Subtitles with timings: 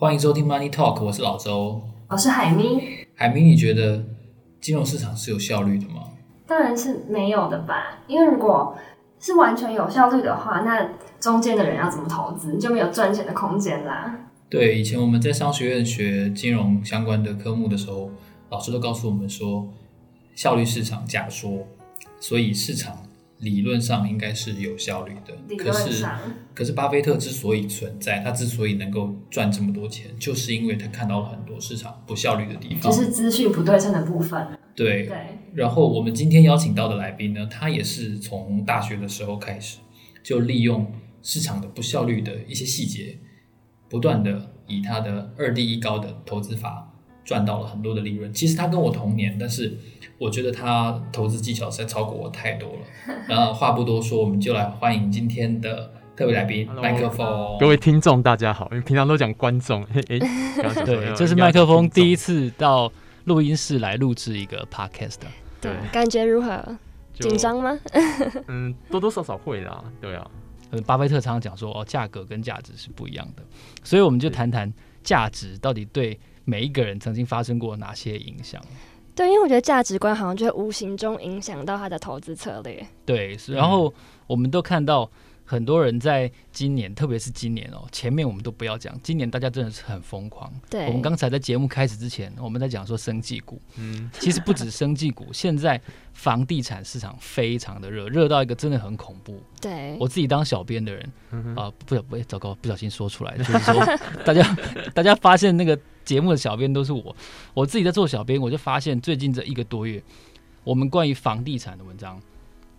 [0.00, 3.04] 欢迎收听 Money Talk，我是老周，我是海咪。
[3.16, 4.04] 海咪，你觉得
[4.60, 6.04] 金融市场是有效率的吗？
[6.46, 8.76] 当然是没有的吧，因为如果
[9.18, 10.88] 是完全有效率的话，那
[11.18, 14.16] 中间的人要怎么投资，就没有赚钱的空间啦。
[14.48, 18.08] 对，以前我们在商学院学金融相关的科目的时候，
[18.50, 19.66] 老师都告诉我们说，
[20.36, 21.66] 效率市场假说，
[22.20, 22.96] 所以市场。
[23.40, 26.04] 理论上应该是有效率的，可是
[26.54, 34.46] 可是巴菲特之所以存在，他之所以能够赚这么多钱，就是因为他看到了很多市场不效率的地方，就是资讯不对称的部分。
[34.74, 35.16] 对对。
[35.54, 39.78] 然后我们今天邀请到的来宾呢，他也是从大学的时候开始，
[40.22, 43.18] 就利用市场的不效率的一些细节，
[43.88, 46.87] 不断的以他的二低一高的投资法
[47.28, 48.32] 赚到了很多的利润。
[48.32, 49.76] 其实他跟我同年，但是。
[50.20, 52.78] 我觉得他投资技巧实在超过我太多了。
[53.30, 57.56] 然后话不多说，我们就来欢迎今天的特别来宾麦克风。
[57.60, 60.18] 各位听众大家好，因为平常都讲观众， 哎，
[60.84, 62.90] 对，这是麦克风第一次到
[63.26, 65.18] 录音室来录制一个 podcast。
[65.60, 66.76] 对，感觉如何？
[67.12, 67.78] 紧张吗？
[68.48, 69.84] 嗯，多多少少会啦。
[70.00, 70.28] 对啊，
[70.84, 73.42] 巴菲特常常讲说，哦，价格跟价值是不一样的，
[73.84, 74.72] 所以我们就谈谈
[75.04, 76.18] 价值到底对
[76.48, 78.58] 每一个人曾经发生过哪些影响。
[79.14, 82.86] 对，因为我觉得价值观好像就会无形中影响到他的投资策略。
[83.04, 83.92] 对，然后
[84.26, 85.10] 我们都看到
[85.44, 90.50] 很多人在今年，特别是今年哦，前面我们都不要讲，今年大家真的是很疯狂。
[90.70, 95.78] 对，我们刚才在节目开始之前，我们在讲说生技股，嗯，其实不止生技股， 现在
[96.14, 99.42] 房地产市场非常的热，热到一个真的很恐怖。
[99.60, 101.02] 对，我自己当小编的人
[101.56, 103.74] 啊、呃，不不，糟糕，不小心说出来，就是说
[104.24, 104.56] 大家
[104.94, 105.76] 大家发现那个。
[106.08, 107.14] 节目的小编都是我，
[107.52, 110.02] 我自己在做小编，我就发现最近这一个多月，
[110.64, 112.18] 我们关于房地产的文章，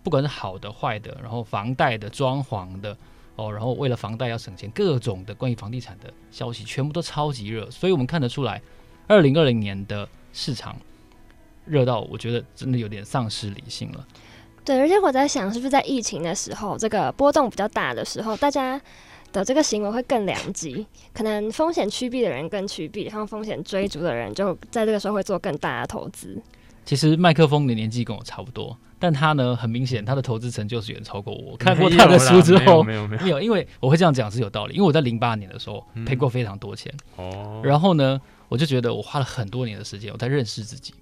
[0.02, 2.96] 不管是好的坏的，然后房贷的、装潢的，
[3.36, 8.60] 哦，然后为了房贷要省钱，各种的关于房地产的消息，全部都超级热，所以我们看得出来，
[9.06, 10.74] 二零二零年的市场
[11.64, 14.04] 热到我觉得真的有点丧失理性了。
[14.64, 18.80] 对，而且我在想，是不是在疫情的时候，这个波动比较大的时候，大家。
[19.32, 26.40] 的这个行为会更良极，可能风险趋避的人更趋避，然后风险追逐的人就在这个时候会做更大的投资。
[26.84, 31.56] 其实麦克风的年纪跟我差不多，但他呢，很明显他的投资成就是远超过我。
[31.56, 36.92] 看过他的书之后，没有没有，没有，因为我会这样讲是有道理，因为我在零八年的时候赔过非常多钱。
[37.16, 37.62] 哦、嗯。
[37.62, 40.94] 然后呢，我就觉得我花了很多年的时间我在认识自己，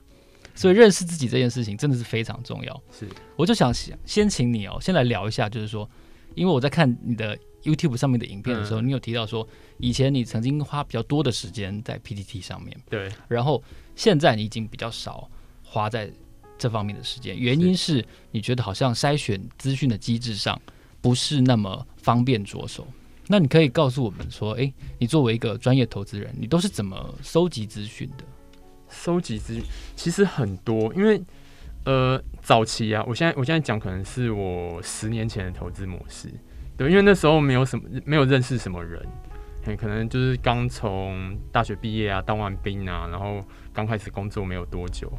[0.54, 2.82] 所以认识自己这件事情真的是非常重要。
[2.92, 5.88] 是，我就想想先请你哦，先来聊一下，就是说，
[6.34, 7.38] 因为我在看你的。
[7.64, 9.46] YouTube 上面的影片的时候，你有提到说，
[9.78, 13.62] 以前你曾经花比较多的时间在 PPT 上面，对，然后
[13.96, 15.28] 现在你已经比较少
[15.62, 16.10] 花在
[16.56, 20.60] 这方面的时间，原因是你觉得好像筛选资讯的机制上
[21.00, 22.86] 不是那么方便着手。
[23.26, 28.24] 那你可以告诉我们说，诶，你作为一个专业投资人，你都是怎么收集资讯的？
[28.88, 29.62] 收集资讯
[29.94, 31.20] 其实很多，因为
[31.84, 36.32] 呃，早期啊，我现在我现在讲可能是我十年前的投资模式。
[36.78, 39.04] 对，因为那时候没有什么，没有认识什么人，
[39.64, 45.12] 很可能就是刚从大学毕业啊，当完兵啊，然后刚开始工作没有多久，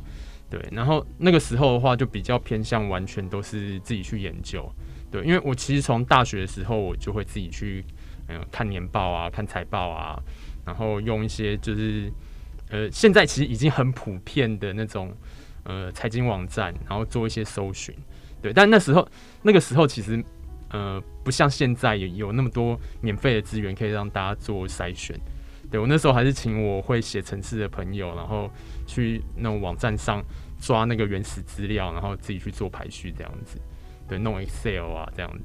[0.50, 4.74] 对，然后那个时候的话就比较偏向完全都是自己去研究，
[5.12, 7.84] 对，因为我其实从大学的时候我就会自己去，
[8.30, 10.18] 嗯，看年报啊，看财报啊，
[10.66, 12.09] 然后用一些就是，
[12.69, 15.14] 呃，现在其实已经很普遍的那种，
[15.64, 17.94] 呃，财经网站，然后做一些搜寻，
[18.42, 19.06] 对，但那时候
[19.42, 20.24] 那个时候其实。
[20.72, 25.19] 呃，不像现在有有那么多免费的资源可以让大家做筛选。
[25.72, 28.50] 对，我那时候还是请我会写程式的朋友，然后
[28.88, 30.24] 去那种网站上
[30.59, 33.59] 抓那个原始资料，然后自己去做排序这样子。
[34.07, 35.44] 对，弄 Excel 啊这样子。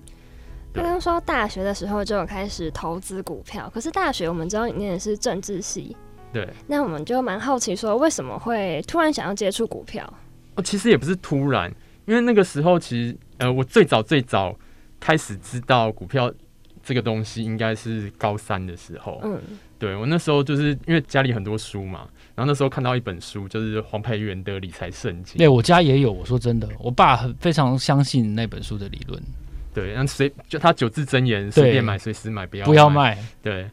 [0.72, 5.94] 刚刚说大学的时候就有开始投资股票，可是大学我们知道你念的是政治系，
[6.32, 10.10] 对，那我们就蛮好奇说为什么会突然想要接触股票？
[10.56, 11.70] 哦，其实也不是突然，
[12.06, 14.56] 因为那个时候其实呃，我最早最早。
[15.04, 16.33] 开始知道股票
[16.83, 19.39] 这个东西应该是高三的时候，嗯，
[19.78, 25.36] 对，我那时候就是因为家里很多书嘛，然后那时候看到一本书，就是黄培元的理财圣经。
[25.36, 26.10] 对，我家也有。
[26.10, 29.22] 我说真的，我爸很非常相信那本书的理论。
[29.74, 33.18] 对，那随就他九字真言，随便买，随时买，不要不要卖。
[33.42, 33.68] 对，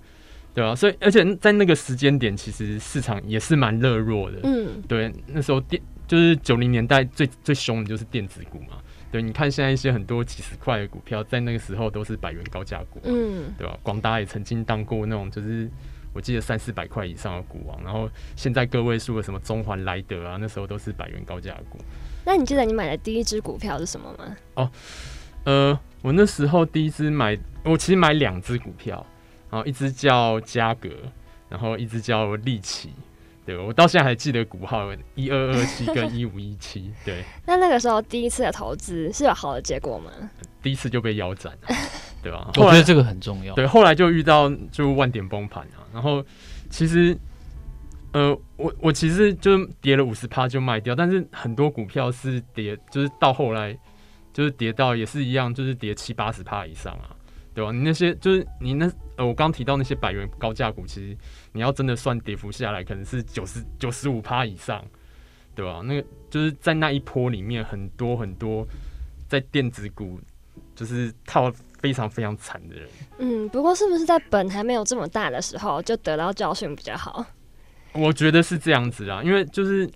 [0.53, 4.39] 对啊，所以而且在那个时间点，其实市场也是蛮热络的。
[4.43, 8.77] 嗯，对，那时候电就是九零年代最最凶的就是电子股嘛。
[9.11, 13.77] 对，你看现在一些很多几十块的股票，在那个时候都是百元高价股，嗯，对吧？
[13.83, 15.69] 广达也曾经当过那种，就是
[16.13, 21.77] 我记得三四百块以上的股王，然后现在个位数的什么中环莱德啊，那时候都是百元高价股。
[22.23, 24.37] 那你记得你买的第一只股票是什么吗？
[24.53, 24.71] 哦，
[25.43, 29.05] 呃，我那时候第一只买，我其实买两只股票，
[29.49, 30.89] 然后一只叫嘉格，
[31.49, 32.91] 然后一只叫利奇，
[33.55, 37.23] 对，我到现在还记得股号一二二七跟 一五一七，对。
[37.45, 40.11] 那那个时候第一次的投资是有好的结果吗？
[40.61, 41.75] 第一次就被腰斩了，
[42.21, 42.51] 对吧？
[42.57, 43.53] 我觉得这个很重要。
[43.55, 46.23] 对，后来就遇到就万点崩盘啊，然后
[46.69, 47.17] 其实。
[48.13, 53.73] 呃，我我其实就跌了五十趴就卖掉，但是很多股票是跌，就是到后来
[54.33, 57.15] 就是跌到也是一样，就是跌七八十趴以上啊，
[57.53, 57.71] 对吧？
[57.71, 61.17] 你那些就是你那呃，我刚提到那些百元高价股，其实
[61.53, 64.83] 你要真的算跌幅下来，可能是九十九十五趴以上，
[65.53, 65.81] 对吧？
[65.83, 68.65] 那个就是在那一波里面，很多很多
[69.27, 70.19] 在电子股
[70.75, 72.89] 就是套非常非常惨的人。
[73.19, 77.25] 嗯，不过是不是在本还没有这么大的时候就得到教训比较好？
[77.93, 79.89] 我觉得是这样子啊，因为就是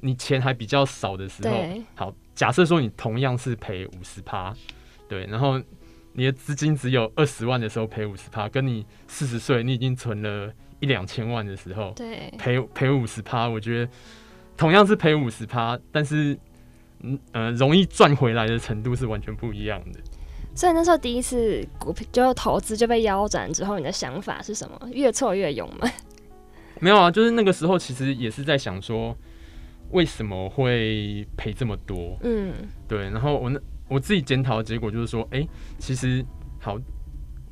[0.00, 1.64] 你钱还比较少的时候，
[1.94, 4.54] 好，假设说你同样是赔五十趴，
[5.06, 5.60] 对，然后
[6.14, 10.50] 你的资金只有二十万的时候赔五十趴，跟你四十岁你已经存了
[10.80, 13.90] 一两千万的时候，对，赔赔五十趴，我觉得
[14.56, 16.38] 同样是赔五十趴，但是
[17.00, 20.00] 嗯呃，容易赚回来的程度是完全不一样的。
[20.54, 24.78] 所以那时候第一次股票就投资就被腰斩之后，你的想法是什么？
[24.92, 25.88] 越挫越勇吗？
[26.80, 29.16] 没有啊，就是那个时候其实也是在想说，
[29.90, 32.16] 为什么会赔这么多？
[32.22, 32.52] 嗯，
[32.88, 33.10] 对。
[33.10, 35.48] 然后我那我自己检讨的结果就是说，哎、欸，
[35.78, 36.24] 其实
[36.60, 36.76] 好，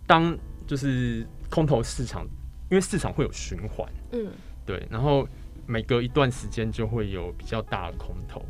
[0.07, 0.37] 当
[0.67, 2.27] 就是空头市场，
[2.71, 4.31] 因为市场会有循环，嗯，
[4.65, 4.87] 对。
[4.91, 5.29] 然后
[5.67, 8.45] 每隔一段时间就会有比较大的空头，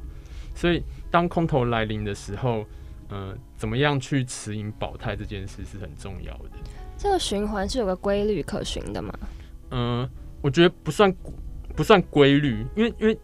[0.55, 2.65] 所以当空头来临的时候，
[3.09, 6.51] 呃，怎么样去持盈保泰这件事是很重要的。
[6.99, 9.13] 这个循环是有个规律可循的吗？
[9.71, 10.11] 嗯、呃。
[10.43, 11.13] 我觉得不算
[11.75, 13.19] 不算规律，因为因为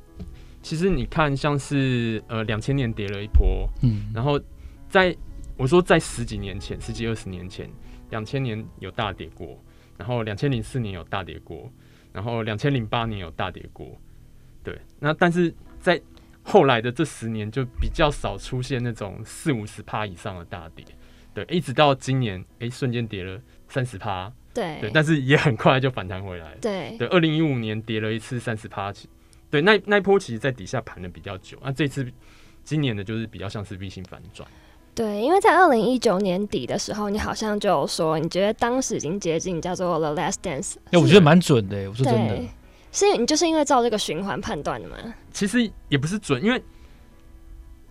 [0.61, 4.41] 其实你看，像是呃两千年跌了一波，嗯，然后
[4.89, 5.15] 在
[5.57, 7.71] 我说在十几年前，十几二十年前，
[8.11, 9.57] 两千年有大跌过，
[9.97, 11.71] 然后两千零四年有大跌过，
[12.13, 14.01] 然后两千零八年有大跌过，
[14.63, 16.01] 对，那但是在
[16.43, 20.85] 后来的这十年就比较少出现那种四五十趴以上的大跌，
[21.35, 24.33] 对，一直到今年，哎、欸，瞬间跌了三十趴。
[24.55, 26.55] 对，对，但是也很快就反弹回来。
[26.61, 29.09] 对，对，二零一五年跌了一次三十趴起，
[29.49, 31.57] 对，那那一波其实在底下盘的比较久。
[31.63, 32.07] 那、啊、这次
[32.63, 34.47] 今年的就是比较像是 V 型反转。
[34.95, 40.75] 对，因为在二零一九年底的时候，你好像就有说，你觉得当时已经接近叫做 The Last Dance。
[40.91, 42.43] 哎，我觉得蛮准的，我说真的。
[42.93, 44.97] 是你就是因为照这个循环判断的吗？
[45.33, 46.63] 其实也不是准，因为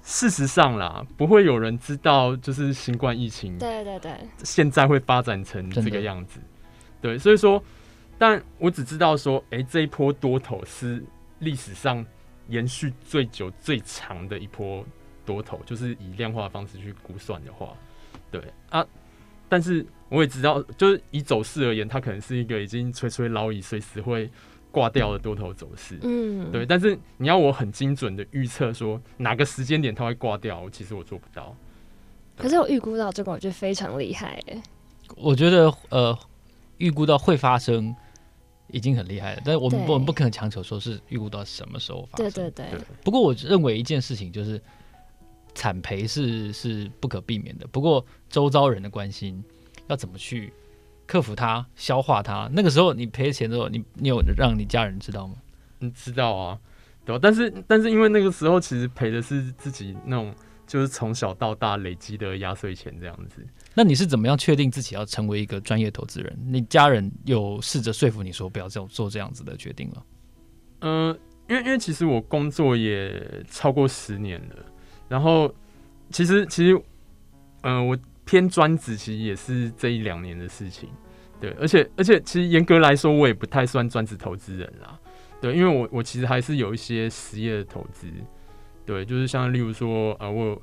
[0.03, 4.11] 事实上啦，不会有人知道，就是新冠疫情，对对对，
[4.43, 6.39] 现在会发展成这个样子。
[7.01, 7.63] 对，所以说，
[8.19, 11.03] 但我只知道说，哎、欸，这一波多头是
[11.39, 12.05] 历史上
[12.47, 14.85] 延续最久、最长的一波
[15.31, 17.73] 多头，就是以量化的方式去估算的话，
[18.29, 18.85] 对啊。
[19.47, 24.29] 但是我也知道，就是以走势而言，它可能是一个已经垂垂老矣、随时会
[24.71, 25.97] 挂掉的多头走势。
[26.01, 26.65] 嗯，对。
[26.65, 31.55] 但是你要我很精准的预测说哪个时间点它会挂掉，其实我做不到。
[32.37, 34.39] 可是我预估到这个，我觉得非常厉害。
[35.15, 36.17] 我觉得呃。
[36.77, 37.95] 预估到会发生
[38.69, 42.31] 已经很厉害了，但是我们不我们不可能强求说是预估到什么时候发生。
[42.31, 42.79] 对对对。
[43.03, 44.59] 不过我认为一件事情就是
[45.53, 47.67] 惨赔是是不可避免的。
[47.67, 49.43] 不过周遭人的关心
[49.87, 50.51] 要怎么去
[51.05, 52.49] 克服它、消化它？
[52.53, 55.35] 那个时候你赔钱之后，你你有让你家人知道吗？
[55.79, 56.59] 你知道啊，
[57.05, 57.19] 对吧？
[57.21, 60.33] 但是但是因为那个时候其实赔的是自己那种
[60.65, 63.45] 就是从小到大累积的压岁钱这样子。
[63.73, 66.39] 那你是怎么样确定自己要成为一个专业投资人？
[66.45, 70.05] 你家人有试着说服你说不要这样做这样子的决定了？
[70.79, 74.55] 嗯、呃，因为因为其实我工作也超过十年了，
[75.11, 75.53] 然后
[76.09, 76.81] 其实其实，
[77.63, 80.89] 嗯、我偏专职其实也是这一两年的事情，
[81.39, 84.97] 对，而且而且其实严格来说，我也不太算专职投资人啦，
[85.41, 88.07] 对，因为我我其实还是有一些实业的投资，
[88.85, 90.59] 对，就是像例如说，呃，我。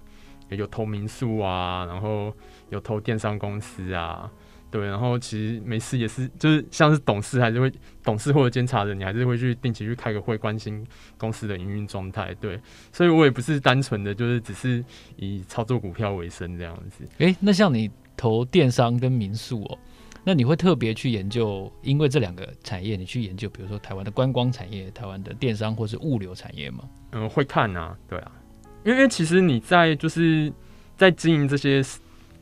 [0.51, 2.35] 有投民宿啊，然后
[2.71, 4.33] 有投电商公司啊，
[4.71, 7.73] 对，然后其实没事也是，就是像是董事还是会
[8.03, 12.61] 董事或者监察人，你还是会去定期去开个会，关心公司的营运状态，对，
[12.93, 14.85] 所以我也不是单纯的就是只是
[15.17, 17.05] 以操作股票为生这样子。
[17.19, 19.79] 诶，那像你投电商跟民宿哦，
[20.25, 26.85] 那你会特别去研究，因为这两个产业，你去研究，比如说台湾的观光产业、台湾的电商或是物流产业吗？
[27.13, 28.33] 嗯，会看啊，对啊。
[28.85, 30.53] 因为其实你在就是
[30.97, 31.83] 在经营这些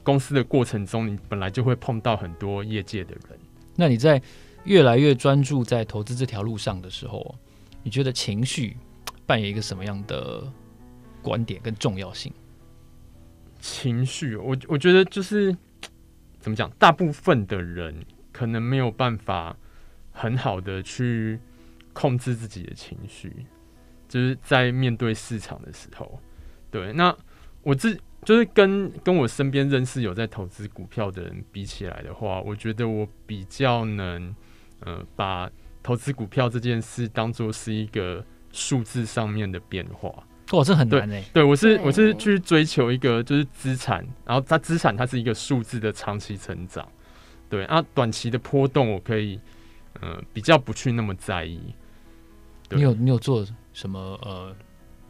[0.07, 3.37] 公司的过程中，你本来就会碰到很多业界的人。
[3.75, 4.23] 那你在
[4.63, 7.35] 越来越专注在投资这条路上的时候，
[7.83, 8.77] 你觉得情绪
[9.27, 10.45] 扮演一个什么样的
[11.21, 12.33] 观点跟重要性？
[13.59, 15.53] 情绪，我我觉得就是
[16.39, 17.93] 怎么讲，大部分的人
[18.31, 19.57] 可能没有办法
[20.13, 21.41] 很好的去
[21.93, 23.45] 控制自己的情绪，
[24.09, 26.21] 就是在面对市场的时候。
[26.71, 27.13] 对，那
[27.63, 34.35] 我自就是跟跟我身边认识有在投资股票的人比起来的话，我觉得我比较能，
[34.81, 35.49] 呃，把
[35.81, 40.09] 投资股票这件事当做是一个数字上面的变化。
[40.51, 41.25] 哇，这很难诶。
[41.33, 46.85] 对，我是我是去追求一个就是资产，然后它资产它是一个数字的长期成长。
[47.49, 49.39] 对啊，短期的波动我可以，
[50.01, 51.61] 呃，比较不去那么在意。
[52.71, 54.53] 你有你有做什么呃？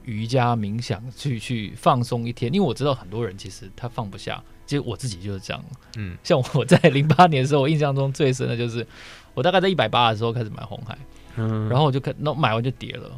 [0.07, 5.63] 瑜伽冥想去去放松一天，因为我知道很多人其实他放不下，其实我自己就是这样。
[5.97, 8.87] 嗯，像我在零八年的时候，我印象中最深的就是
[9.35, 10.97] 我大概在一百八的时候开始买红海，
[11.37, 13.11] 嗯，然后我就看，那买完就跌了，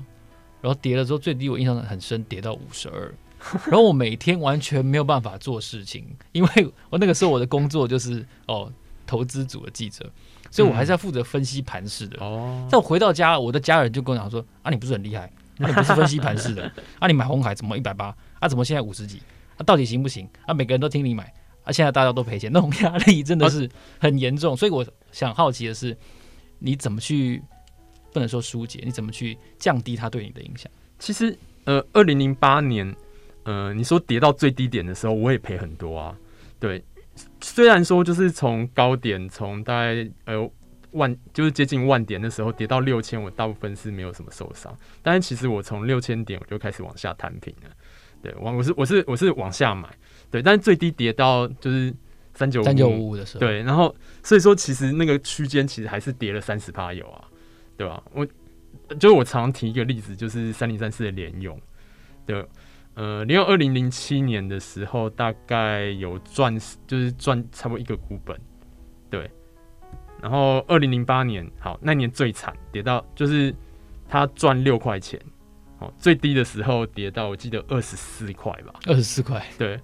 [0.60, 3.14] 然后跌了之后最低我印象很深，跌到五十二，
[3.70, 8.72] 然后我每天完全没有办法做事情，因为我那个时候我的工作就是哦
[9.06, 10.10] 投资组的记者，
[10.50, 12.18] 所以我还是要负责分析盘势的。
[12.24, 15.30] 哦，但我回到家，我的家人就跟我讲说啊，你不是很厉害？
[15.60, 17.06] 那你不是分析盘式的啊？
[17.08, 18.46] 你买红海怎么一百八啊？
[18.48, 19.20] 怎么现在五十几
[19.56, 19.60] 啊？
[19.66, 20.54] 到底行不行啊？
[20.54, 21.24] 每个人都听你买
[21.64, 21.72] 啊？
[21.72, 24.56] 现在大家都赔钱，那种压力真的是很严重。
[24.56, 25.96] 所以我想好奇的是，
[26.60, 27.42] 你怎么去
[28.12, 28.80] 不能说疏解？
[28.84, 30.70] 你怎么去降低它对你的影响？
[30.98, 32.94] 其实，呃，二零零八年，
[33.42, 36.16] 呃，你说跌到最低点的时候，我也赔很多啊。
[36.60, 36.84] 对，
[37.40, 40.50] 虽然说就是从高点，从大概呃。
[40.92, 44.74] 万就是接近万点的时候跌到六千，我大部分是没有什么受伤。
[45.02, 47.70] 但是其实我从六千点我就开始往下摊平了。
[48.20, 49.88] 对，往我是我是我是往下买，
[50.28, 51.94] 对，但是最低跌到就是
[52.34, 57.24] 三九三九五五的时候，对，然后所以说其实那个区间其实还是跌了三十趴有啊，
[57.76, 58.02] 对吧？
[58.12, 58.26] 我
[58.98, 61.56] 就是我常提一个例子，就是三零三四的联用，
[62.26, 62.44] 对，
[62.94, 68.36] 呃，联用二零零七年的时候大概有赚，就是赚差不多一个股本，
[69.08, 69.30] 对。
[70.20, 73.54] 然后二零零八年，好，那年最惨，跌到就是
[74.08, 75.20] 他赚六块钱，
[75.78, 79.44] 哦，最低的时候跌到我记得二十四块吧，二十四块。
[79.56, 79.78] 对，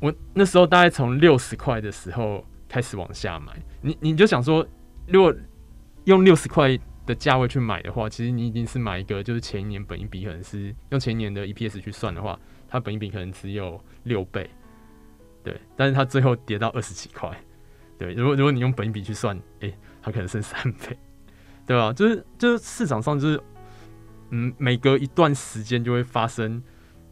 [0.00, 4.66] 我那时候大概从六十块的时候开始往下买，你你就想说，
[5.06, 5.34] 如果
[6.04, 14.48] 用六十块的价位去买的话，其实你已经是买一个就是前一年本一比可能是用前一年的 EPS 去算的话，它本一比可能只有六倍，
[15.42, 17.30] 对，但是它最后跌到二十几块。
[17.96, 19.72] 对，如果如果你用本笔去算，哎、
[20.02, 20.98] 它可能剩三倍，
[21.64, 21.92] 对吧？
[21.92, 23.40] 就是就是市场上就是，
[24.30, 26.60] 嗯，每隔一段时间就会发生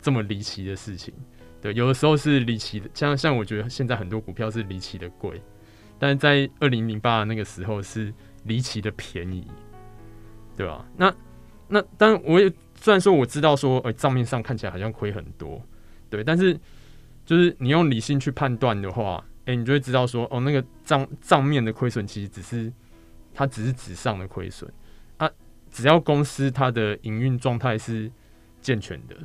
[0.01, 1.15] 这么离奇的事情。
[1.61, 5.41] 对，有的时候是离奇的，像像我觉得现在很多股票是离奇的贵，
[6.01, 8.12] 但是在二零零八那个时候是
[8.45, 9.47] 离奇的便宜，
[10.57, 10.85] 对吧？
[10.97, 11.15] 那
[11.69, 15.62] 那当然，我也虽然说我知道说，哎、账面上看起来好像亏很多，
[16.11, 16.59] 对，但是
[17.25, 19.25] 就是你用理性去判断的话。
[19.47, 22.73] 诶、你就会知道说，哦，那个账账面的亏损其实只是，
[23.35, 24.73] 它只是纸上的亏损
[25.17, 25.29] 啊。
[25.71, 28.11] 只要公司它的营运状态是
[28.61, 29.17] 健全的，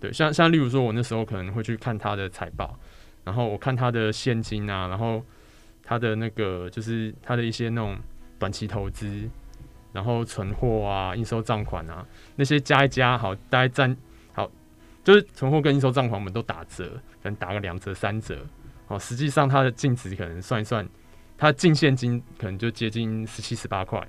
[0.00, 2.78] 对，像像例如说，我那时候可能会去看它的财报，
[3.24, 5.22] 然后我看它的现金啊，然后
[5.82, 7.98] 它的那个就是它的一些那种
[8.38, 9.28] 短期投资，
[9.92, 12.06] 然后存货啊、应收账款啊
[12.36, 13.94] 那些加一加，好，大概占
[14.32, 14.50] 好，
[15.04, 16.88] 就是存货跟应收账款我们都打折，
[17.22, 18.46] 可能打个两折、三折。
[18.88, 20.88] 哦，实际上它的净值可能算一算，
[21.36, 24.08] 它净现金可能就接近十七、十八块了，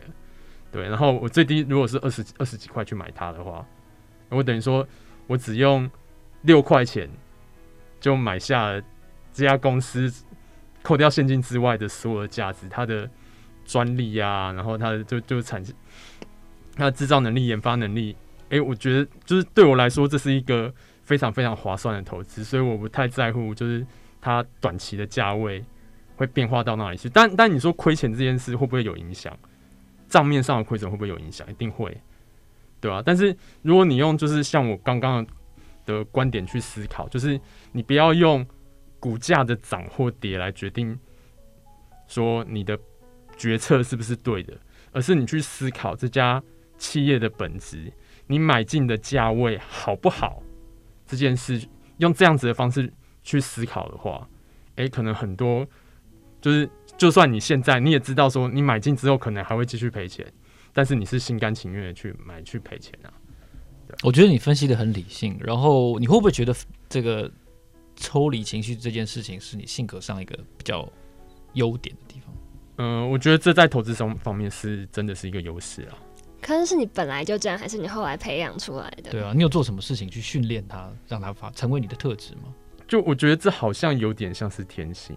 [0.71, 0.83] 对。
[0.83, 3.65] 然后我最低如果是二十二十几块去买它的话，
[4.29, 4.88] 我等于说
[5.27, 5.89] 我只用
[6.43, 7.09] 六块钱
[8.00, 8.81] 就买下了
[9.33, 10.09] 这家公司
[10.81, 13.09] 扣掉现金之外的所有的价值，它的
[13.65, 15.62] 专利啊，然后它的就就产
[16.77, 18.15] 它的制造能力、研发能力，
[18.50, 23.86] 哎、我觉得就是对我来说这是一个非常非常划算的投资，所以我不太在乎就是。
[24.22, 25.64] 它短期的价位
[26.16, 27.08] 会变化到哪里去？
[27.10, 29.36] 但但你说亏钱这件事会不会有影响？
[30.08, 31.50] 账面上的亏损会不会有影响？
[31.50, 31.96] 一定会，
[32.82, 33.04] 对吧、啊？
[33.06, 35.26] 但是如果你用就是像我刚刚
[35.86, 37.40] 的观点去思考，就是
[37.72, 38.46] 你不要用
[39.00, 41.00] 股价的涨或跌来决定
[42.08, 42.78] 说你的
[43.38, 44.58] 决策是不是对的，
[44.92, 46.44] 而是你去思考这家
[46.78, 47.94] 企业的本质，
[48.28, 50.42] 你买进的价位好不好？
[51.06, 51.66] 这件事
[51.98, 52.92] 用这样子的方式。
[53.29, 54.27] 去思考的话，
[54.77, 55.63] 诶、欸，可能很多
[56.41, 56.67] 就是，
[56.98, 60.25] 就算你现在你也知道说，你买进之后可能还会继续赔钱，
[60.74, 63.13] 但是你是心甘情愿的去买去赔钱啊？
[64.01, 66.55] 我觉得你分析的很理性，然后你会不会觉得
[66.88, 67.31] 这个
[67.95, 70.91] 抽离情绪这件事情是你性格上一个比较
[71.53, 72.33] 优点的地方？
[72.77, 75.98] 嗯、呃，我觉得这在投资上方面是真的是一个优势啊。
[76.41, 79.12] 可是是你本来就这样，还是你后来培养出来的？
[79.12, 82.53] 对啊，你有做什么事情去训练它，让它发成为你的特质吗？
[82.89, 85.15] 就我觉得这好像有点像是天性，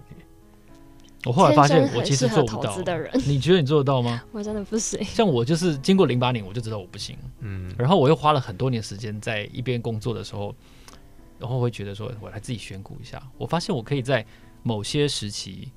[1.24, 2.76] 我后来发现，我其实做不到。
[3.26, 4.22] 你觉得你做得到吗？
[4.30, 5.02] 我真的不行。
[5.02, 7.16] 像我就是经过零八年，我就知道我不行。
[7.40, 10.54] 嗯，然后我又花了很多年时间在一边工作的时候，
[11.38, 13.22] 然后会觉得说，我来自己选股一下。
[13.38, 14.24] 我发现我可以在
[14.62, 15.72] 某些时期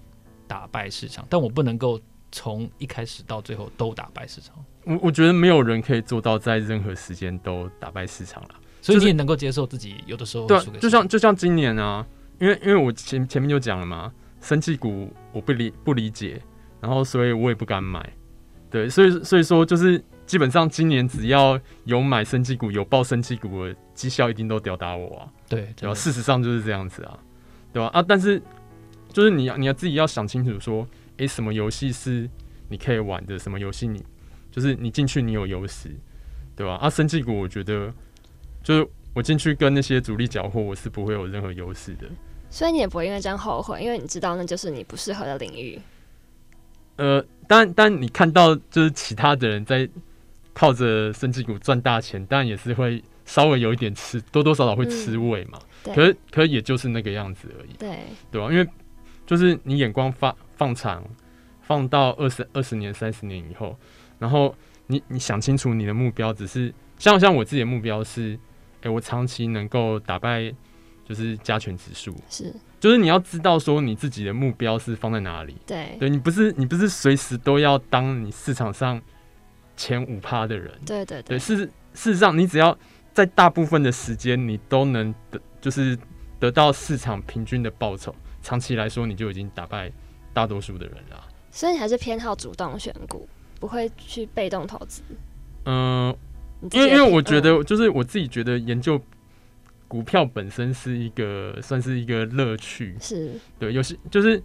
[0.47, 1.97] 打败市场，但我不能够
[2.29, 4.53] 从一开始到最后都打败市场。
[4.83, 8.49] 我我觉得没有人可以做到在任何时间都打败市场了。
[8.85, 12.05] 所以你也能够接受自己有的时候对，就像就像今年啊，
[12.39, 14.11] 因为因为我前前面就讲了嘛。
[14.41, 16.39] 生气股我不理不理解，
[16.79, 18.07] 然后所以我也不敢买，
[18.69, 25.95] 对，所以所以说就是基本上今年只要有买生气股有报生气股的绩效一定都吊打我啊，对，对吧？
[25.95, 27.17] 事实上就是这样子啊，
[27.73, 27.89] 对吧？
[27.91, 28.39] 啊，但是
[29.11, 30.87] 就是你要你要自己要想清楚说，
[31.17, 32.29] 诶，什么游戏是
[32.69, 34.05] 你可以玩的，什么游戏你
[34.51, 35.89] 就是你进去你有优势，
[36.55, 36.75] 对吧？
[36.75, 37.91] 啊，生气股我觉得
[38.65, 42.07] 就是我进去跟那些主力搅和，我是不会有任何优势的。
[42.49, 45.79] 所以你也不会因为这样后悔，因为你知道那就是你不适合的领域。
[46.95, 49.87] 呃，当然，当然你看到就是其他的人在
[50.53, 55.59] 靠着生技股赚大钱，当然也是会稍微有一点吃，多多少少会吃味嘛。
[55.83, 57.73] 嗯、可是，可是也就是那个样子而已。
[57.77, 57.99] 对，
[58.31, 58.51] 对吧？
[58.51, 58.67] 因为
[59.27, 61.03] 就是你眼光放放长，
[61.61, 63.77] 放到二十二十年、三十年以后，
[64.17, 64.55] 然后
[64.87, 68.39] 你你想清楚你的目标，只是像像我自己的目标是，
[68.89, 70.53] 我长期能够打败。
[71.07, 75.55] 就是加权指数是，就是你要知道说你自己的目标是放在哪里。
[75.63, 78.99] 对，对你不是你不是随时都要当你市场上
[79.77, 80.73] 前五趴的人。
[80.83, 82.75] 对对对，事事实上你只要
[83.13, 85.95] 在大部分的时间你都能得，就是
[86.39, 88.11] 得到市场平均的报酬，
[88.41, 89.91] 长期来说你就已经打败
[90.33, 91.23] 大多数的人了。
[91.51, 95.03] 所以你还是偏好主动选股，不会去被动投资。
[95.65, 96.17] 嗯、呃，
[96.71, 99.01] 因为因为我觉得就是我自己觉得研究。
[99.87, 104.35] 股票本身是一个算是一个乐趣，是对，有些就是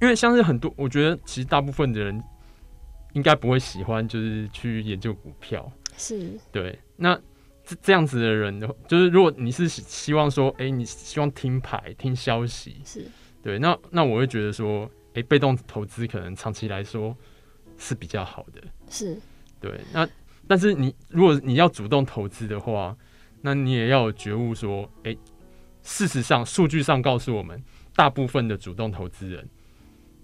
[0.00, 2.20] 因为像是很多，我觉得其实大部分的人
[3.12, 6.76] 应该不会喜欢，就是去研究股票，是对。
[6.96, 7.14] 那
[7.64, 8.58] 这这样子的人，
[8.88, 13.04] 就是如果你是希望说，哎、欸，你希望听牌、听消息，是
[13.42, 17.14] 对，那那我会觉得说，哎、欸，被动投资可能长期来说
[17.76, 19.20] 是比较好的，是
[19.60, 19.78] 对。
[19.92, 20.08] 那
[20.46, 22.96] 但是你如果你要主动投资的话，
[23.42, 25.18] 那你也要有觉悟，说，哎、欸，
[25.82, 27.62] 事实上，数据上告诉我们，
[27.94, 29.48] 大部分的主动投资人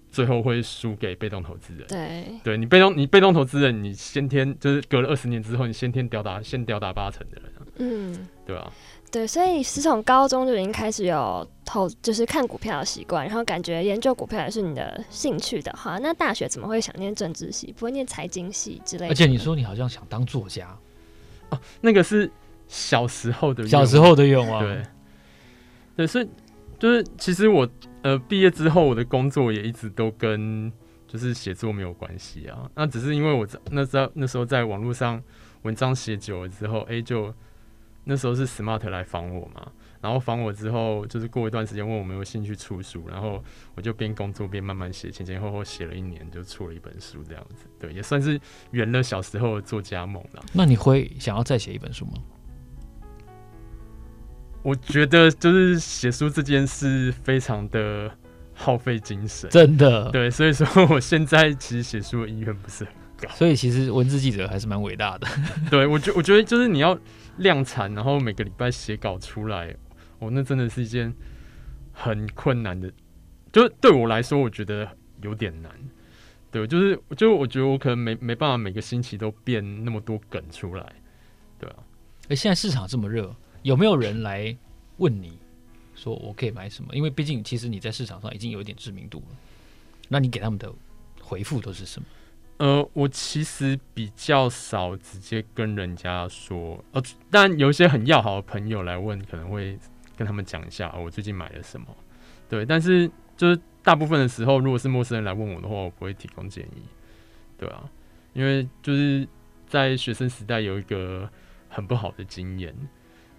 [0.09, 1.87] 最后会输给被动投资人。
[1.87, 7.51] 对，对你被动，你被动投资人，你先天就是隔了二十年之后，你先天吊打，先吊打八成的人。
[7.77, 8.71] 嗯，对吧？
[9.13, 19.11] 对，所以是从高中就已经开始有投，就是看股票的习惯，然后感觉研究股票也是你的兴趣的话，那大学怎么会想念政治系，不会念财经系之类的？
[19.11, 20.75] 而且你说你好像想当作家，
[21.49, 22.29] 哦，那个是。
[22.65, 24.81] 小时候的小时候的愿望，对，
[25.97, 26.27] 对，所以
[26.79, 27.67] 就是其实我
[28.01, 30.71] 呃毕业之后，我的工作也一直都跟
[31.05, 32.67] 就是写作没有关系啊。
[32.73, 35.21] 那只是因为我在那时候那时候在网络上
[35.63, 37.31] 文章写久了之后，哎、欸，就
[38.03, 43.43] 那时候是 Smart 来访我嘛，然后访我之后，就是过一段时间问我有没有兴趣出书，然后
[43.75, 47.65] 我就边工作边慢慢写，前前后后写了一年，就出了一本书这样子。
[47.79, 48.39] 对，也算是
[48.71, 50.43] 圆了小时候的作家梦了。
[50.51, 52.13] 那你会想要再写一本书吗？
[54.61, 58.09] 我觉得就是写书这件事非常的
[58.53, 60.09] 耗费精神，真的。
[60.11, 63.35] 对，所以说我现在其实写书的意愿不是很高。
[63.35, 65.27] 所以其实文字记者还是蛮伟大的。
[65.69, 66.97] 对，我觉我觉得就是你要
[67.37, 69.75] 量产，然后每个礼拜写稿出来，
[70.19, 71.13] 哦，那真的是一件
[71.91, 72.91] 很困难的。
[73.51, 74.87] 就对我来说，我觉得
[75.21, 75.71] 有点难。
[76.51, 80.93] 对，就是就我觉得我可能没没办法每个星期都变那么多梗出来，
[81.59, 81.75] 对啊。
[82.29, 83.35] 哎，现在市场这么热。
[83.63, 84.55] 有没有人来
[84.97, 85.39] 问你，
[85.95, 86.95] 说我可以买什么？
[86.95, 89.35] 因为毕竟其实你在市场上已经有一点知名度了。
[90.09, 90.71] 那你给他们的
[91.21, 92.07] 回复都是什么？
[92.57, 99.77] 呃，我其实比较少直接跟人家说，呃，当然有一些很要好的朋友来问，可能会
[100.15, 101.87] 跟他们讲一下，我最近买了什么。
[102.47, 106.83] 对，但是就是大部分的时候，如果是陌生人来问我的话，我不会提供建议。
[107.57, 107.89] 对啊，
[108.33, 109.27] 因为就是
[109.67, 111.29] 在学生时代有一个
[111.69, 112.73] 很不好的经验。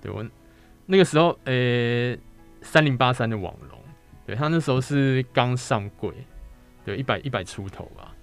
[0.01, 0.25] 对，我
[0.87, 2.19] 那个时候，呃、欸，
[2.63, 3.79] 三零八三的网龙，
[4.27, 6.13] 对，他那时候是刚上柜，
[6.85, 8.14] 对，一百一百出头吧，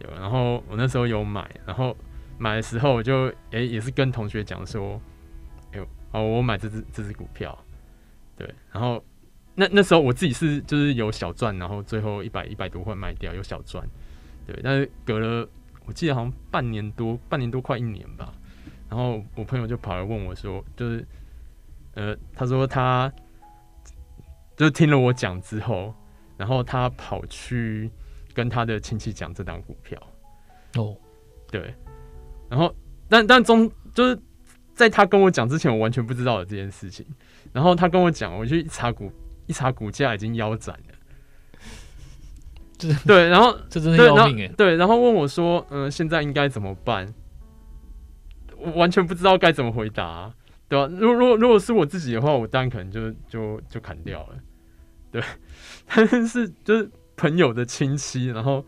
[0.00, 1.96] 有，然后我那时候有买，然后
[2.38, 5.00] 买的时候我就，哎、欸，也是跟同学讲说，
[5.72, 7.56] 哎呦，哦，我买这只这只股票，
[8.36, 9.02] 对，然后
[9.54, 13.86] 那那时候我自己是就是有小赚，然后最后一百一百多块卖掉，有小赚，
[14.46, 15.48] 对，但是隔了
[15.86, 18.32] 我记得好像半年多，半年多快一年吧，
[18.88, 21.06] 然后我朋友就跑来问我说，就是。
[21.96, 23.12] 呃，他说他
[24.56, 25.94] 就听了我讲之后，
[26.36, 27.88] 然后他跑去
[28.34, 29.98] 跟他的亲戚讲这档股票。
[30.76, 30.94] 哦，
[31.50, 31.72] 对，
[32.50, 32.74] 然后
[33.08, 34.18] 但但中就是
[34.74, 37.06] 在他跟我讲之前，我完全不知道有这件事情。
[37.52, 39.10] 然后他跟我讲，我就一查股
[39.46, 40.94] 一查股价已经腰斩了。
[43.06, 44.48] 对，然后这真的要命哎。
[44.56, 47.14] 对，然后问我说：“嗯、呃，现在应该怎么办？”
[48.58, 50.34] 我完全不知道该怎么回答、啊，
[50.68, 50.88] 对吧、啊？
[50.98, 54.34] 如果如果如果是我自己的话，我当然可能就就就砍掉了。
[55.12, 55.22] 对，
[55.86, 58.64] 但是就是朋友的亲戚，然后。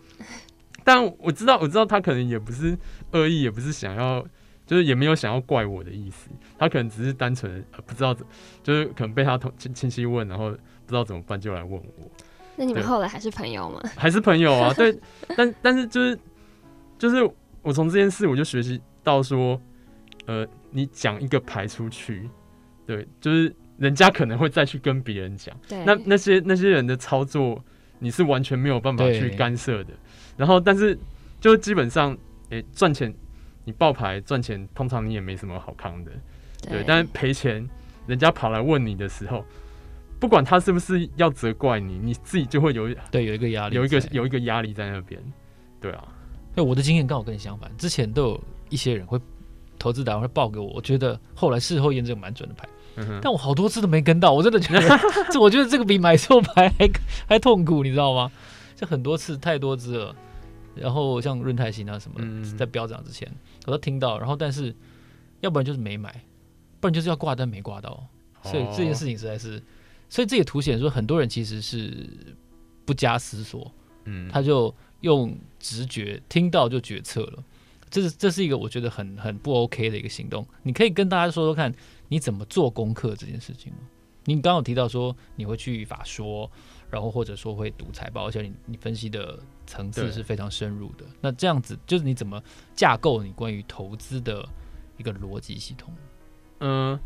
[0.84, 2.78] 但我知道，我知道他可能也不是
[3.10, 4.24] 恶意，也不是想要，
[4.64, 6.30] 就是也没有想要怪我的意思。
[6.56, 8.14] 他可能只是单纯不知道，
[8.62, 12.08] 就是可能被他同亲亲戚问，然后不知道怎么办，就来问我。
[12.54, 13.80] 那你们后来还是朋友吗？
[13.96, 14.96] 还是朋友啊， 对。
[15.36, 16.16] 但但是就是
[17.00, 17.28] 就是
[17.62, 19.60] 我从这件事我就学习到说，
[20.26, 22.30] 呃，你讲一个牌出去，
[22.86, 25.52] 对，就是人家可能会再去跟别人讲。
[25.66, 25.84] 对。
[25.84, 27.60] 那那些那些人的操作，
[27.98, 29.92] 你是完全没有办法去干涉的。
[30.36, 30.98] 然后，但是
[31.40, 32.16] 就基本上，
[32.50, 33.14] 诶，赚钱
[33.64, 36.10] 你爆牌赚钱，通常你也没什么好康的，
[36.62, 36.70] 对。
[36.78, 37.68] 对，但是赔钱，
[38.06, 39.44] 人家跑来问你的时候，
[40.18, 45.20] 不管他是不是要责怪你，你自己就会有对有一个压力，有一个有一个压力在那边，
[45.80, 46.04] 对啊。
[46.54, 49.20] 那我的经验刚好跟你相反，之前都有一些人会
[49.78, 54.98] 投资达人会报给我，我觉得后来事后验证蛮准的牌，嗯，但我好多次都没跟到，我真的觉得
[55.30, 56.90] 这我觉得这个比买错牌还
[57.28, 58.30] 还痛苦，你知道吗？
[58.74, 60.16] 就很多次太多次了。
[60.74, 63.26] 然后像润泰新啊什么，嗯、在飙涨之前
[63.64, 64.74] 我都听到，然后但是
[65.40, 66.22] 要不然就是没买，
[66.80, 67.90] 不然就是要挂单没挂到，
[68.42, 69.62] 哦，所以这件事情实在是，
[70.10, 72.06] 所以这也凸显说很多人其实是
[72.84, 73.72] 不加思索，
[74.04, 77.42] 嗯，他就用直觉听到就决策了，
[78.02, 80.46] 这是这是一个我觉得很很不 OK 的一个行动。
[80.62, 81.72] 你可以跟大家说说看
[82.08, 83.78] 你怎么做功课这件事情吗？
[84.24, 86.50] 你刚刚有提到说你会去法说。
[86.88, 91.04] 然后或者说会读财报，而且你你分析的层次是非常深入的。
[91.20, 92.40] 那这样子就是你怎么
[92.76, 94.48] 架构你关于投资的
[94.96, 95.92] 一个逻辑系统？
[96.60, 97.00] 嗯、呃，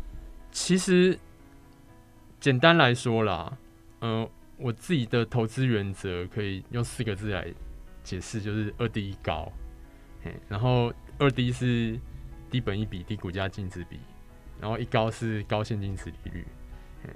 [0.51, 1.17] 其实
[2.39, 3.57] 简单来说啦，
[4.01, 7.51] 嗯、呃，我自己的投资原则可以用四个字来
[8.03, 9.51] 解释，就是二低一高。
[10.47, 11.99] 然后二低是
[12.49, 13.99] 低本一比、低股价净值比，
[14.59, 16.45] 然后一高是高现金值利率。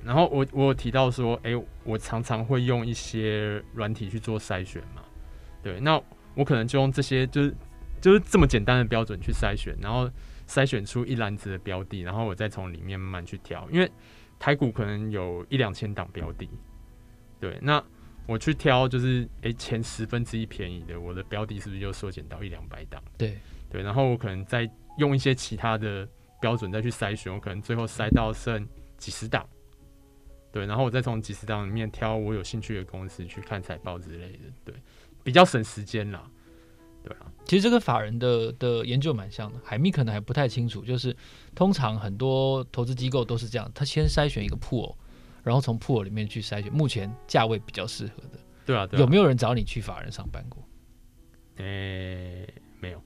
[0.03, 1.51] 然后我我有提到说，哎，
[1.83, 5.03] 我常常会用一些软体去做筛选嘛，
[5.61, 6.01] 对，那
[6.33, 7.55] 我可能就用这些，就是
[8.01, 10.09] 就是这么简单的标准去筛选，然后
[10.47, 13.91] 筛选出一篮子的标的，然后我再从里面慢慢去挑，因为
[14.39, 16.49] 台股可能有一两千档标的，
[17.39, 17.83] 对，那
[18.27, 23.01] 我去挑就是哎前十分之一便宜的，我的标的是不是就缩减到一两百档？
[23.17, 23.37] 对
[23.69, 26.07] 对，然后我可能再用一些其他的
[26.41, 29.47] 标准再去筛选，我可能最后筛到剩几十档。
[30.51, 34.75] 对，然后我再从几十档里面挑我有兴趣的公司去看财报之类的，对，
[35.21, 36.23] 比较省时间啦。
[37.03, 41.15] 对啊，其实这个法人的的研究蛮像的，海密可能还不太清楚，就是
[41.53, 44.95] 通常很多投资机构都是这样，他先筛选一个 pool，
[45.45, 48.39] 然后从 pool 里面去筛选目前价位比较适合的。
[48.65, 50.67] 对啊，对啊，有没有人找你去法人上班过？
[51.57, 53.01] 诶，没有。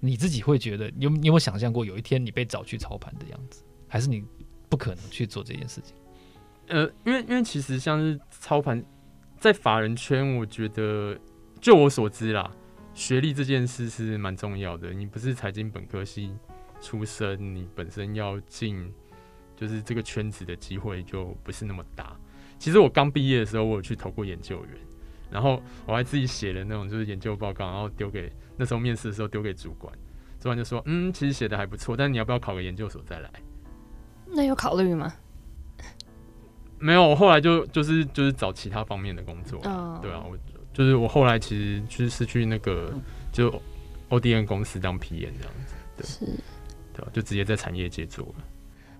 [0.00, 3.62] 你自己会觉得，有你有没有想象过有一天你被找去操盘的样子？
[3.88, 4.24] 还是你
[4.68, 5.94] 不可能去做这件事情？
[6.68, 8.82] 呃，因为因为其实像是操盘，
[9.38, 11.16] 在法人圈，我觉得
[11.60, 12.50] 就我所知啦，
[12.94, 14.92] 学历这件事是蛮重要的。
[14.92, 16.32] 你不是财经本科系
[16.80, 18.92] 出身，你本身要进
[19.56, 22.16] 就是这个圈子的机会就不是那么大。
[22.58, 24.72] 其实我刚毕业的时候，我有去投过研究员，
[25.30, 29.92] 然后我还自己写了那种就是研究报告，然后丢给那时候面试的时候丢给主管，
[30.38, 33.30] 主管就说：“嗯，其实写的还不错，但你要不要考个研究所再来？”
[34.28, 35.12] 那有考虑吗？
[36.78, 40.00] 没有，我后来就就是就是找其他方面的工作，oh.
[40.02, 40.36] 对啊，我
[40.72, 42.92] 就是我后来其实就是去那个
[43.32, 43.62] 就
[44.08, 46.26] O D N 公司当 PM 这样子，对，是，
[46.94, 48.44] 对啊，就直接在产业界做了。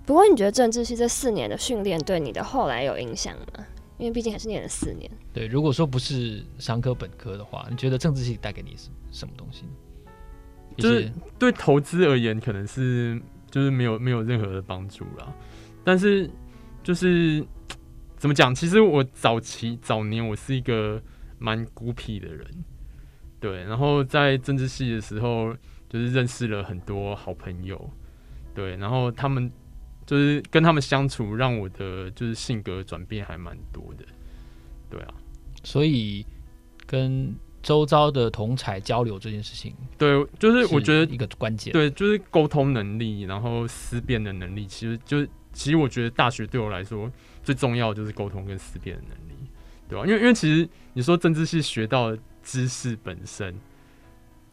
[0.07, 3.67] 不过你觉得政治系这四年的训练对你的后来有影响吗？
[3.99, 5.11] 因为毕竟还是念了四年。
[5.33, 9.73] 对，如果说不是商科本科的话，你觉得政治系带给你是什么东西呢？
[10.79, 15.31] 就是对投资而言，可能是就是没有没有任何的帮助啦，
[15.85, 16.31] 但是
[16.83, 17.45] 就是。
[18.19, 18.53] 怎么讲？
[18.53, 21.01] 其实我早期早年我是一个
[21.39, 22.47] 蛮孤僻的人，
[23.39, 23.63] 对。
[23.65, 25.55] 然后在政治系的时候，
[25.87, 27.91] 就是认识了很多好朋友，
[28.55, 28.75] 对。
[28.79, 29.53] 然后他们
[30.07, 34.05] 就是跟他们相处，让我的就是性格转变还蛮多的，
[34.89, 35.13] 对啊。
[35.63, 36.25] 所以
[36.87, 47.11] 跟周遭的同才交流这件事情，对，就是我觉得一个关键，对，就是沟通能力，然后思辨的能力，其实就其实我觉得大学对我来说。
[47.43, 49.49] 最重要的就是沟通跟思辨的能力，
[49.89, 50.05] 对吧？
[50.05, 53.57] 因为因为其实你说政治系学到的知识本身，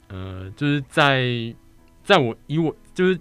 [0.10, 1.26] 呃，就是在
[2.04, 3.20] 在我以我就是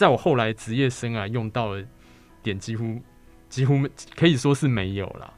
[0.00, 1.86] 在我后来职业生涯用到的
[2.42, 2.98] 点几乎
[3.50, 3.86] 几乎
[4.16, 5.30] 可以说是没有啦，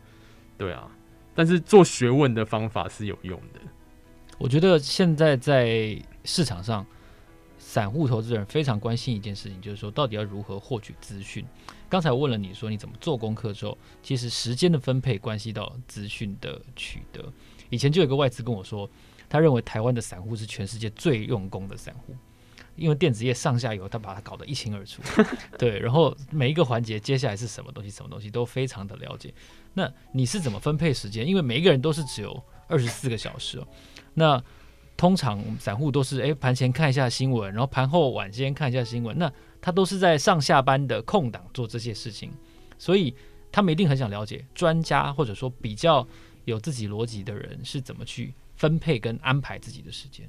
[0.56, 0.88] 对啊。
[1.34, 3.60] 但是做学问的方法是有用的。
[4.38, 6.86] 我觉得现在在市场上，
[7.58, 11.44] 散户投资人非常关心一件事情，就是说到底要如何获取资讯。
[11.88, 17.32] 刚才问了你说你怎么做功课之后，其实时间的分配关系到资讯的取得。
[17.68, 18.88] 以前就有个外资跟我说，
[19.28, 22.14] 他认为台湾的散户是全世界最用功的散户，
[22.76, 25.02] 因为电子业上下游他把它搞得一清二楚。
[25.58, 29.32] 对，然后每一个环节接下来是什么东西，什么东西都非常的了解。
[29.74, 31.26] 那你是怎么分配时间？
[31.26, 33.66] 因为每一个人都是只有二十四个小时哦。
[34.14, 34.42] 那
[34.96, 39.16] 通常散户都是诶盘前看一下新闻，然后盘后晚间看一下新闻。
[39.18, 42.32] 那他都是在上下班的空档做这些事情，
[42.78, 43.14] 所以
[43.50, 46.06] 他们一定很想了解专家或者说比较
[46.44, 50.28] 有自己逻辑的人是怎么去分配跟安排自己的时间。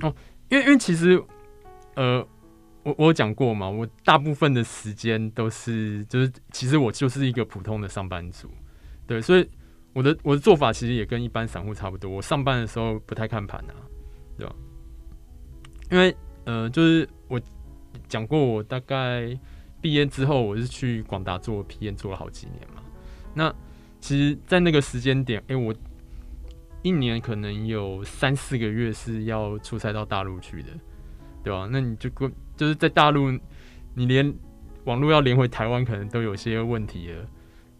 [0.00, 0.14] 哦，
[0.48, 1.22] 因为因为其实
[1.94, 2.26] 呃，
[2.82, 8.50] 我我有讲过嘛，我大部分的时间都是就是其实我就是一个普通的上班族。
[9.06, 9.48] 对，所以
[9.92, 12.10] 我的我的做法其实也跟一般散户差不多。
[12.10, 13.74] 我上班的时候不太看盘啊，
[14.38, 14.54] 对吧？
[15.90, 17.40] 因为呃，就是我
[18.08, 19.38] 讲过，我大概
[19.80, 22.82] 毕业之后，我是去广达做 PM 做了好几年嘛。
[23.34, 23.54] 那
[24.00, 25.74] 其实，在那个时间点，哎，我
[26.82, 30.68] 一年可能有三四个月是要出差到大陆去的，
[31.42, 31.68] 对吧？
[31.70, 33.30] 那你就过就是在大陆，
[33.94, 34.34] 你连
[34.84, 37.26] 网络要连回台湾，可能都有些问题了。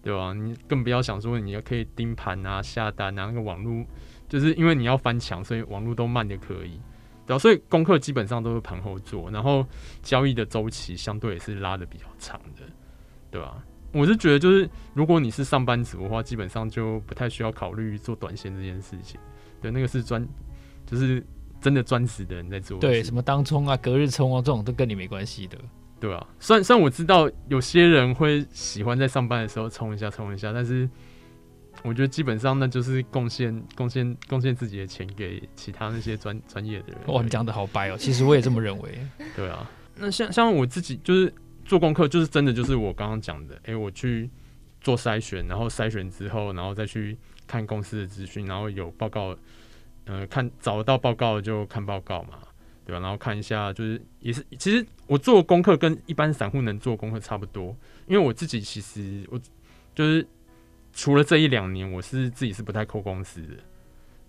[0.02, 0.32] 对吧？
[0.34, 3.86] 你更不要想说你要可以盯盘啊、下单啊，那个网络
[4.28, 6.80] 就是因为你要翻墙，所以网络都慢的可以。
[7.24, 7.38] 对吧？
[7.38, 9.64] 所以功课基本上都是盘后做，然后
[10.02, 12.64] 交易的周期相对也是拉的比较长的，
[13.30, 13.64] 对吧？
[13.92, 19.20] 我是觉得就是如果你是上班族的话，基本上就不太需要考虑做短线这件事情。
[19.60, 20.26] 对，那个是专
[20.84, 21.24] 就是
[21.62, 22.78] 真的专职的人在做。
[22.78, 25.56] 对，什么当冲啊、隔日冲啊这种都跟你没关系的。
[26.00, 30.88] 对啊，虽然虽然我知道有些人会喜欢在上班的时候冲一下冲一下，但是
[31.84, 36.98] 我觉得基本上那就是贡献贡献贡献自己的钱给其他那些专专业的人。
[37.06, 38.90] 哇，你讲的好白哦，其实我也这么认为。
[39.36, 41.32] 对啊，那像像我自己就是
[41.64, 44.28] 做功课，就是真的就是我刚刚讲的，哎、欸，我去
[44.80, 49.36] 做筛选，然后筛选之后，然后再去看公司的资讯，然后有报告，
[50.04, 52.38] 呃，看找得到报告就看报告嘛。
[52.84, 52.98] 对吧？
[52.98, 57.68] 然后看一下，就是也是，其实我做功课跟一般散户能做功课差不多，
[58.08, 59.40] 因为我自己其实我
[59.94, 60.26] 就是
[60.92, 63.54] 除了这一两年，我是自己是不太扣公司的，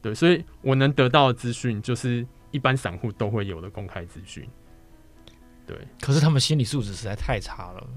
[0.03, 4.47] 对，所以我能得到的资讯就是一般散户都会有的公开资讯，
[5.65, 5.75] 对。
[5.99, 7.87] 可是他们心理素质实在太差了，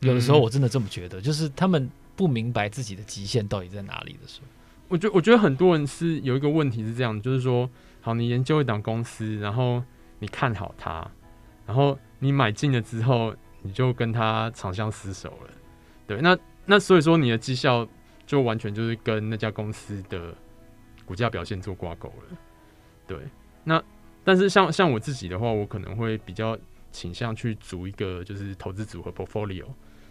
[0.00, 4.46] 有的时候我真的这么觉得，嗯、就是他们不明白自己的极限到底在哪里的时候，
[4.90, 7.70] 我觉我觉得很多人是有一个问题是这样，就是说。
[8.02, 9.84] 好，你研究一档公司，然后
[10.20, 11.06] 你看好它，
[11.66, 15.50] 然后你买进了之后，你就跟它长相厮守了。
[16.06, 17.86] 对，那那所以说你的绩效
[18.24, 20.34] 就完全就是跟那家公司的
[21.04, 22.38] 股价表现做挂钩了。
[23.06, 23.18] 对，
[23.64, 23.82] 那
[24.24, 26.56] 但是像像我自己的话，我可能会比较
[26.90, 29.66] 倾向去组一个就是投资组合 portfolio。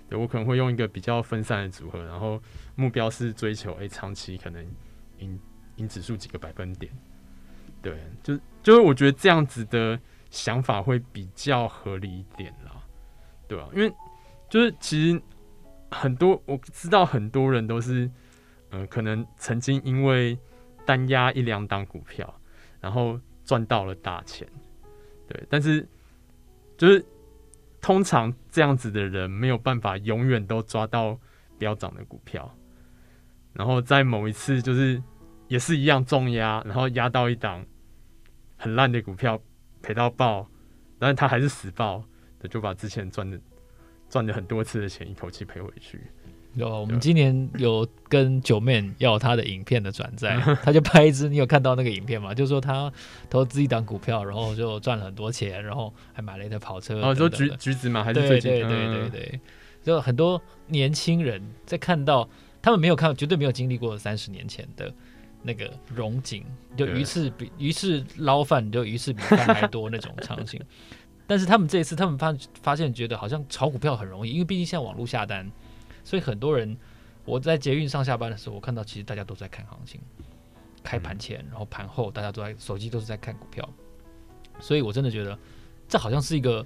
[0.09, 2.41] 对，我可能会用一个比较分散的组合，然后
[2.75, 4.65] 目标是追求诶长期可能
[5.19, 5.39] 赢
[5.75, 6.91] 赢指数几个百分点。
[7.81, 9.99] 对，就就是我觉得这样子的
[10.31, 12.83] 想法会比较合理一点啦，
[13.47, 13.69] 对吧？
[13.73, 13.93] 因为
[14.49, 15.21] 就是其实
[15.91, 18.09] 很多我知道很多人都是，
[18.71, 20.37] 嗯、可能曾经因为
[20.85, 22.33] 单押一两档股票，
[22.81, 24.47] 然后赚到了大钱，
[25.27, 25.87] 对，但是
[26.77, 27.05] 就是
[27.81, 31.19] 通常这样子的人没有办法永远都抓到
[31.57, 32.55] 飙涨的股票，
[33.53, 35.01] 然后在某一次就是。
[35.49, 37.65] 也是一样重压，然后压到一档
[38.55, 39.41] 很烂的股票，
[39.81, 40.47] 赔到爆，
[40.99, 42.03] 但是他还是死爆，
[42.39, 43.41] 他，就把之前赚的
[44.07, 45.99] 赚了很多次的钱一口气赔回去。
[46.59, 52.33] 有，我们今年有跟九妹要他的影片的转载， 他就拍一支，你有看到那个影片吗？
[52.33, 52.91] 就是说他
[53.29, 57.01] 投资一档股票，然后就赚了很多钱，然后还买了一台跑车。
[57.01, 58.51] 哦，说橘橘子嘛，还是最近？
[58.51, 59.39] 对对对对对，
[59.83, 62.27] 就很多年轻人在看到
[62.61, 64.93] 他们没有看，绝对没有经历过三十年前的。
[65.41, 66.43] 那个荣景，
[66.75, 70.61] 就鱼翅比鱼翅捞饭，就鱼翅比饭还多那种场景。
[71.25, 75.49] 但是他们这一次，他们发发现觉得好像炒股票很容易，因为毕竟现在网络下单，
[76.09, 76.75] 所以很多人
[77.23, 80.01] 我在捷运上下班的时候，我看到其实大家都在看行情，
[80.83, 83.69] 开盘前，然后盘后大家都在手机都是在看股票，
[84.59, 85.37] 所以我真的觉得
[85.87, 86.65] 这好像是一个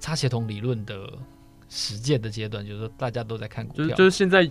[0.00, 1.12] 差协同理论的
[1.68, 4.50] 实践的阶段，就是说大家都在看股票，就是就是现在。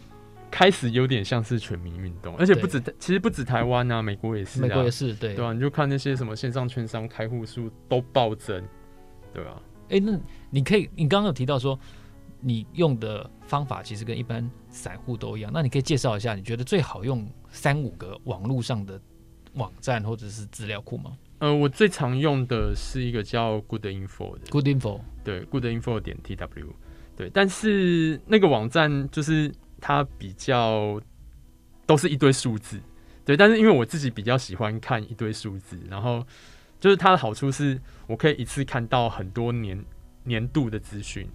[0.50, 8.62] 开始有点像是全民运动，而且不止，其实不止台湾啊，美国也是、啊，美国也是，对对啊，你就看那些什么线上券商开户数都暴增，
[9.34, 9.62] 对啊。
[9.88, 11.80] 哎、欸，那你可以，你刚刚有提到说
[12.42, 19.00] 你用的方法其实跟一般散户都一样，那你可以介绍一下你觉得最好用三五个网络上的
[19.54, 21.18] 网站或者是资料库吗？
[21.40, 26.68] 呃，我最常用的是一个叫 Good Info 的，Good Info，对，Good Info 点 TW，
[27.16, 29.52] 对，但是那个网站就是。
[29.84, 31.02] 它比较
[31.88, 32.80] 都是一堆数字，
[33.26, 36.24] 对，但是因为我自己比较喜欢看一堆数字，然后
[36.80, 39.84] 就是它的好处是我可以一次看到很多年
[40.24, 41.28] 年度的资讯，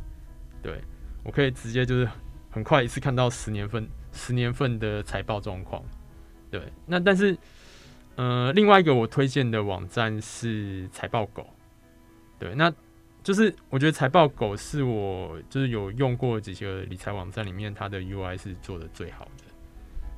[0.62, 0.80] 对，
[1.26, 2.08] 我可以直接就是
[2.50, 5.82] 很快一次看到十年份十年份的财报状况，
[6.50, 7.36] 对，那但是
[8.14, 11.46] 呃，另外一个我推荐的网站是财报狗，
[12.38, 12.72] 对，那。
[13.22, 19.44] 就是我觉得财报狗是我就是有用过几个理财网站里面，它的 UI 是做的最好的。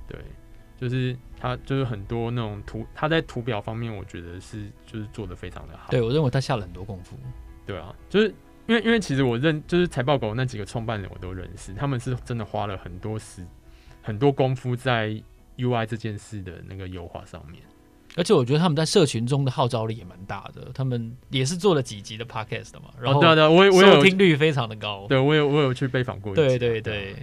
[0.06, 0.20] 对，
[0.76, 5.90] 就是它就是很多那种图，它在图表方面，我觉得是就是做的非常的好。
[5.90, 7.16] 对，我认为它下了很多功夫。
[7.64, 8.34] 对啊，就是
[8.68, 13.42] 因为因为其实我认就是财报狗那几个创办人我都认识，他们是真的花了很多时
[14.02, 15.08] 很多功夫在
[15.56, 17.62] UI 这件事的那个优化上面。
[18.16, 27.14] 而且我觉得他们在社群中的号召力也蛮大的，他们也是做了几集的 podcast 的嘛，然后对对，我我有听率非常的高，对我有我有去被访过，对对对，